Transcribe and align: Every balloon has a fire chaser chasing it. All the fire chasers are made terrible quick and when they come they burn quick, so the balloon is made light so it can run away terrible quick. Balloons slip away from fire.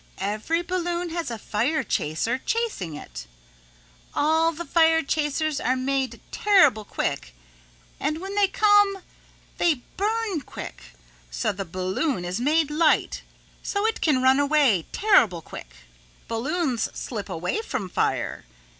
Every 0.17 0.63
balloon 0.63 1.11
has 1.11 1.29
a 1.29 1.37
fire 1.37 1.83
chaser 1.83 2.39
chasing 2.39 2.95
it. 2.95 3.27
All 4.15 4.51
the 4.51 4.65
fire 4.65 5.03
chasers 5.03 5.59
are 5.59 5.75
made 5.75 6.19
terrible 6.31 6.83
quick 6.83 7.35
and 7.99 8.17
when 8.19 8.33
they 8.33 8.47
come 8.47 9.03
they 9.59 9.83
burn 9.97 10.41
quick, 10.43 10.93
so 11.29 11.51
the 11.51 11.65
balloon 11.65 12.25
is 12.25 12.41
made 12.41 12.71
light 12.71 13.21
so 13.61 13.85
it 13.85 14.01
can 14.01 14.23
run 14.23 14.39
away 14.39 14.87
terrible 14.91 15.43
quick. 15.43 15.71
Balloons 16.27 16.89
slip 16.95 17.29
away 17.29 17.61
from 17.61 17.87
fire. 17.87 18.43